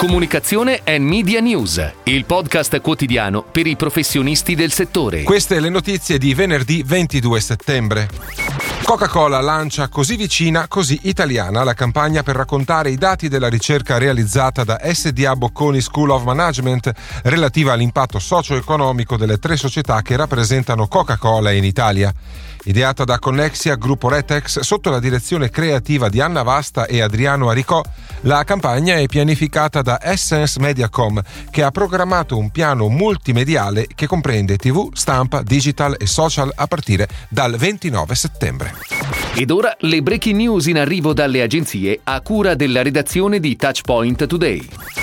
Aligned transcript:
Comunicazione 0.00 0.80
e 0.82 0.98
Media 0.98 1.40
News, 1.40 1.92
il 2.04 2.24
podcast 2.24 2.80
quotidiano 2.80 3.42
per 3.42 3.66
i 3.66 3.76
professionisti 3.76 4.54
del 4.54 4.72
settore. 4.72 5.24
Queste 5.24 5.60
le 5.60 5.68
notizie 5.68 6.16
di 6.16 6.32
venerdì 6.32 6.82
22 6.82 7.38
settembre. 7.38 8.08
Coca-Cola 8.82 9.42
lancia 9.42 9.88
Così 9.88 10.16
vicina, 10.16 10.68
così 10.68 11.00
italiana 11.02 11.64
la 11.64 11.74
campagna 11.74 12.22
per 12.22 12.34
raccontare 12.34 12.90
i 12.90 12.96
dati 12.96 13.28
della 13.28 13.48
ricerca 13.48 13.98
realizzata 13.98 14.64
da 14.64 14.80
SDA 14.82 15.36
Bocconi 15.36 15.82
School 15.82 16.08
of 16.08 16.24
Management 16.24 16.90
relativa 17.24 17.74
all'impatto 17.74 18.18
socio-economico 18.18 19.18
delle 19.18 19.36
tre 19.36 19.58
società 19.58 20.00
che 20.00 20.16
rappresentano 20.16 20.88
Coca-Cola 20.88 21.50
in 21.52 21.64
Italia. 21.64 22.10
Ideata 22.64 23.04
da 23.04 23.18
Connexia 23.18 23.76
Gruppo 23.76 24.10
Retex 24.10 24.60
sotto 24.60 24.90
la 24.90 25.00
direzione 25.00 25.48
creativa 25.48 26.10
di 26.10 26.20
Anna 26.20 26.42
Vasta 26.42 26.84
e 26.86 27.00
Adriano 27.00 27.48
Aricò, 27.48 27.82
la 28.22 28.44
campagna 28.44 28.96
è 28.96 29.06
pianificata 29.06 29.80
da 29.80 29.98
Essence 30.02 30.60
Mediacom, 30.60 31.22
che 31.50 31.62
ha 31.62 31.70
programmato 31.70 32.36
un 32.36 32.50
piano 32.50 32.88
multimediale 32.88 33.86
che 33.94 34.06
comprende 34.06 34.58
TV, 34.58 34.90
stampa, 34.92 35.42
digital 35.42 35.96
e 35.98 36.06
social 36.06 36.52
a 36.54 36.66
partire 36.66 37.08
dal 37.30 37.56
29 37.56 38.14
settembre. 38.14 38.74
Ed 39.34 39.50
ora 39.50 39.74
le 39.80 40.02
breaking 40.02 40.36
news 40.36 40.66
in 40.66 40.78
arrivo 40.78 41.14
dalle 41.14 41.40
agenzie 41.40 42.00
a 42.04 42.20
cura 42.20 42.54
della 42.54 42.82
redazione 42.82 43.40
di 43.40 43.56
Touchpoint 43.56 44.26
Today. 44.26 44.99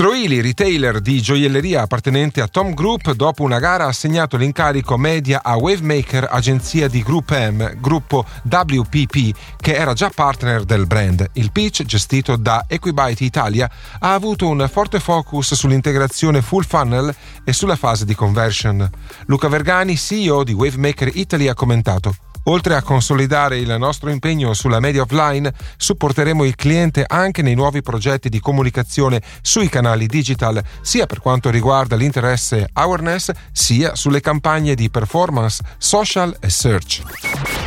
Stroili, 0.00 0.40
retailer 0.40 1.02
di 1.02 1.20
gioielleria 1.20 1.82
appartenente 1.82 2.40
a 2.40 2.48
Tom 2.48 2.72
Group, 2.72 3.12
dopo 3.12 3.42
una 3.42 3.58
gara 3.58 3.84
ha 3.84 3.88
assegnato 3.88 4.38
l'incarico 4.38 4.96
media 4.96 5.42
a 5.42 5.58
Wavemaker, 5.58 6.26
agenzia 6.30 6.88
di 6.88 7.02
Group 7.02 7.30
M, 7.36 7.78
gruppo 7.78 8.24
WPP, 8.44 9.36
che 9.58 9.74
era 9.74 9.92
già 9.92 10.08
partner 10.08 10.64
del 10.64 10.86
brand. 10.86 11.28
Il 11.34 11.52
pitch, 11.52 11.84
gestito 11.84 12.36
da 12.36 12.64
Equibyte 12.66 13.24
Italia, 13.24 13.70
ha 13.98 14.14
avuto 14.14 14.48
un 14.48 14.66
forte 14.72 15.00
focus 15.00 15.52
sull'integrazione 15.52 16.40
full 16.40 16.64
funnel 16.64 17.14
e 17.44 17.52
sulla 17.52 17.76
fase 17.76 18.06
di 18.06 18.14
conversion. 18.14 18.90
Luca 19.26 19.48
Vergani, 19.48 19.98
CEO 19.98 20.44
di 20.44 20.54
Wavemaker 20.54 21.10
Italy, 21.12 21.46
ha 21.46 21.52
commentato 21.52 22.14
Oltre 22.50 22.74
a 22.74 22.82
consolidare 22.82 23.58
il 23.58 23.76
nostro 23.78 24.10
impegno 24.10 24.54
sulla 24.54 24.80
media 24.80 25.02
offline, 25.02 25.54
supporteremo 25.76 26.42
il 26.42 26.56
cliente 26.56 27.04
anche 27.06 27.42
nei 27.42 27.54
nuovi 27.54 27.80
progetti 27.80 28.28
di 28.28 28.40
comunicazione 28.40 29.22
sui 29.40 29.68
canali 29.68 30.08
digital, 30.08 30.60
sia 30.80 31.06
per 31.06 31.20
quanto 31.20 31.48
riguarda 31.48 31.94
l'interesse 31.94 32.68
awareness, 32.72 33.30
sia 33.52 33.94
sulle 33.94 34.20
campagne 34.20 34.74
di 34.74 34.90
performance, 34.90 35.62
social 35.78 36.36
e 36.40 36.50
search. 36.50 37.02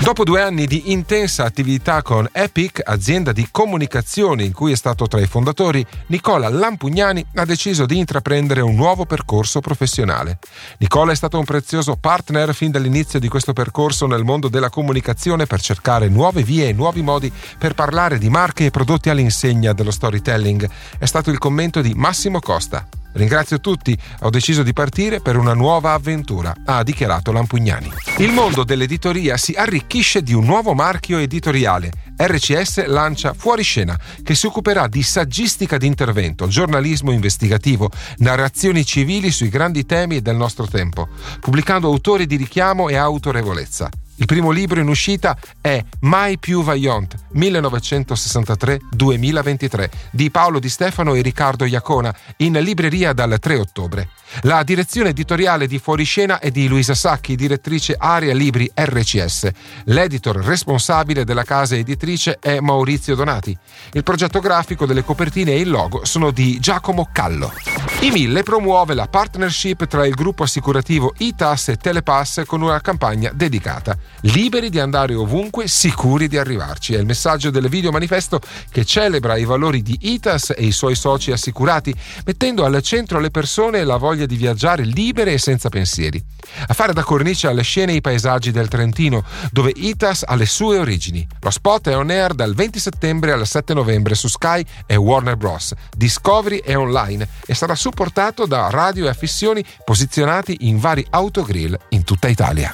Dopo 0.02 0.26
due 0.26 0.42
anni 0.42 0.66
di 0.66 0.92
intensa 0.92 1.46
attività 1.46 2.02
con 2.02 2.28
Epic, 2.30 2.82
azienda 2.84 3.32
di 3.32 3.48
comunicazione 3.50 4.44
in 4.44 4.52
cui 4.52 4.74
è 4.74 4.76
stato 4.76 5.08
tra 5.08 5.22
i 5.22 5.28
fondatori, 5.28 5.86
Nicola 6.08 6.50
Lampugnani 6.50 7.26
ha 7.36 7.46
deciso 7.46 7.86
di 7.86 8.00
intraprendere 8.00 8.60
un 8.60 8.76
nuovo 8.76 9.06
percorso 9.06 9.62
professionale. 9.62 10.40
Nicola 10.80 11.14
è 11.14 11.16
stato 11.16 11.40
un 11.40 11.46
prezioso 11.46 11.96
partner 11.96 12.54
fin 12.54 12.72
dall'inizio 12.72 13.18
di 13.18 13.30
questo 13.30 13.54
percorso 13.54 14.06
nel 14.06 14.26
mondo 14.26 14.50
della 14.50 14.72
comunicazione 14.74 15.46
per 15.46 15.62
cercare 15.62 16.10
nuove 16.10 16.42
vie 16.42 16.68
e 16.68 16.74
nuovi 16.74 17.04
modi 17.04 17.32
per 17.60 17.76
parlare 17.76 18.18
di 18.18 18.28
marche 18.28 18.66
e 18.66 18.72
prodotti 18.72 19.10
all'insegna 19.10 19.72
dello 19.72 19.92
storytelling. 19.92 20.68
È 20.98 21.06
stato 21.06 21.30
il 21.30 21.38
commento 21.38 21.80
di 21.80 21.94
Massimo 21.94 22.40
Costa. 22.40 22.88
Ringrazio 23.14 23.60
tutti, 23.60 23.96
ho 24.22 24.32
deciso 24.32 24.64
di 24.64 24.74
partire 24.74 25.22
per 25.22 25.38
una 25.38 25.54
nuova 25.54 25.94
avventura, 25.94 26.52
ha 26.66 26.82
dichiarato 26.82 27.32
Lampugnani. 27.32 27.92
Il 28.18 28.32
mondo 28.32 28.64
dell'editoria 28.64 29.38
si 29.38 29.54
arricchisce 29.54 30.24
di 30.24 30.34
un 30.34 30.46
nuovo 30.46 30.74
marchio 30.74 31.20
editoriale. 31.20 31.92
RCS 32.18 32.86
lancia 32.88 33.34
Fuoriscena, 33.34 34.00
che 34.24 34.34
si 34.34 34.48
occuperà 34.48 34.88
di 34.88 35.04
saggistica 35.04 35.78
d'intervento, 35.78 36.48
giornalismo 36.48 37.12
investigativo, 37.12 37.92
narrazioni 38.18 38.84
civili 38.84 39.30
sui 39.30 39.50
grandi 39.50 39.86
temi 39.86 40.22
del 40.22 40.36
nostro 40.36 40.66
tempo, 40.66 41.10
pubblicando 41.40 41.88
autori 41.88 42.26
di 42.26 42.36
richiamo 42.36 42.90
e 42.90 42.96
autorevolezza. 42.96 43.90
Il 44.16 44.26
primo 44.26 44.52
libro 44.52 44.80
in 44.80 44.88
uscita 44.88 45.38
è 45.60 45.84
Mai 46.02 46.38
più 46.38 46.64
Vaillant 46.64 47.23
1963-2023 47.36 49.90
di 50.12 50.30
Paolo 50.30 50.60
Di 50.60 50.70
Stefano 50.70 51.16
e 51.16 51.22
Riccardo 51.22 51.66
Iacona 51.66 52.14
in 52.38 52.54
libreria 52.54 53.12
dal 53.14 53.38
3 53.40 53.58
ottobre. 53.58 54.10
La 54.42 54.62
direzione 54.64 55.10
editoriale 55.10 55.68
di 55.68 55.80
Fuoriscena 55.80 56.40
è 56.40 56.52
di 56.52 56.68
Luisa 56.68 56.96
Sacchi, 56.96 57.36
direttrice 57.36 57.96
Area 57.98 58.34
Libri 58.34 58.70
RCS. 58.74 59.50
L'editor 59.86 60.38
responsabile 60.38 61.24
della 61.24 61.44
casa 61.44 61.76
editrice 61.76 62.40
è 62.40 62.60
Maurizio 62.60 63.16
Donati. 63.16 63.56
Il 63.92 64.04
progetto 64.04 64.40
grafico 64.40 64.86
delle 64.86 65.04
copertine 65.04 65.52
e 65.52 65.60
il 65.60 65.70
logo 65.70 66.06
sono 66.06 66.32
di 66.32 66.60
Giacomo 66.60 67.10
Callo. 67.12 67.54
I 68.02 68.12
Mille 68.12 68.44
promuove 68.44 68.96
la 68.96 69.08
partnership 69.08 69.88
tra 69.88 70.06
il 70.06 70.14
gruppo 70.14 70.44
assicurativo 70.44 71.14
ITAS 71.18 71.70
e 71.70 71.78
Telepass 71.78 72.44
con 72.46 72.62
una 72.62 72.82
campagna 72.82 73.32
dedicata. 73.34 73.98
Liberi 74.22 74.70
di 74.70 74.80
andare 74.80 75.14
ovunque, 75.14 75.68
sicuri 75.68 76.28
di 76.28 76.38
arrivarci. 76.38 76.94
È 76.94 76.98
il 76.98 77.06
messaggio 77.06 77.23
del 77.24 77.70
video 77.70 77.92
manifesto 77.92 78.42
che 78.70 78.84
celebra 78.84 79.38
i 79.38 79.46
valori 79.46 79.82
di 79.82 79.98
ITAS 80.02 80.54
e 80.58 80.66
i 80.66 80.72
suoi 80.72 80.96
soci 80.96 81.32
assicurati, 81.32 81.96
mettendo 82.26 82.66
al 82.66 82.82
centro 82.82 83.20
le 83.20 83.32
persone 83.32 83.84
la 83.86 83.96
voglia 83.96 84.26
di 84.26 84.36
viaggiare 84.36 84.84
libere 84.84 85.32
e 85.32 85.38
senza 85.38 85.70
pensieri. 85.70 86.22
A 86.68 86.74
fare 86.74 86.92
da 86.92 87.04
cornice 87.04 87.48
alle 87.48 87.64
scene 87.64 87.94
i 87.94 88.02
paesaggi 88.02 88.52
del 88.52 88.68
Trentino, 88.68 89.24
dove 89.52 89.72
ITAS 89.74 90.24
ha 90.28 90.36
le 90.36 90.46
sue 90.46 90.78
origini. 90.78 91.26
Lo 91.40 91.50
spot 91.50 91.90
è 91.90 91.96
on 91.96 92.10
air 92.10 92.34
dal 92.34 92.54
20 92.54 92.80
settembre 92.80 93.32
al 93.32 93.48
7 93.48 93.74
novembre 93.74 94.16
su 94.16 94.28
Sky 94.28 94.64
e 94.86 94.98
Warner 94.98 95.38
Bros. 95.38 95.74
Discovery 95.96 96.62
è 96.62 96.76
online 96.76 97.28
e 97.46 97.54
sarà 97.54 97.76
supportato 97.76 98.46
da 98.46 98.70
radio 98.70 99.06
e 99.06 99.10
affissioni 99.10 99.64
posizionati 99.86 100.58
in 100.62 100.78
vari 100.78 101.06
autogrill 101.10 101.78
in 101.90 102.04
tutta 102.04 102.28
Italia. 102.28 102.74